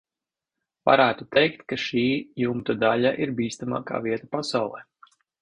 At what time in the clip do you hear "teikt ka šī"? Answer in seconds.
1.37-2.01